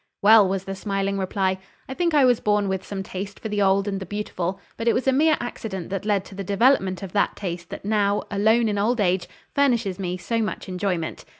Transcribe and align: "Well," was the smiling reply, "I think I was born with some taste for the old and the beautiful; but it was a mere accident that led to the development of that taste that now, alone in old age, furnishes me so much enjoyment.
"Well," 0.23 0.49
was 0.49 0.63
the 0.63 0.73
smiling 0.73 1.19
reply, 1.19 1.59
"I 1.87 1.93
think 1.93 2.15
I 2.15 2.25
was 2.25 2.39
born 2.39 2.67
with 2.67 2.83
some 2.83 3.03
taste 3.03 3.39
for 3.39 3.49
the 3.49 3.61
old 3.61 3.87
and 3.87 3.99
the 3.99 4.05
beautiful; 4.07 4.59
but 4.75 4.87
it 4.87 4.93
was 4.95 5.07
a 5.07 5.11
mere 5.11 5.37
accident 5.39 5.91
that 5.91 6.05
led 6.07 6.25
to 6.25 6.33
the 6.33 6.43
development 6.43 7.03
of 7.03 7.11
that 7.11 7.35
taste 7.35 7.69
that 7.69 7.85
now, 7.85 8.23
alone 8.31 8.67
in 8.67 8.79
old 8.79 8.99
age, 8.99 9.29
furnishes 9.53 9.99
me 9.99 10.17
so 10.17 10.39
much 10.41 10.67
enjoyment. 10.67 11.23